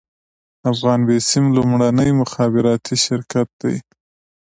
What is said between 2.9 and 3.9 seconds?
شرکت دی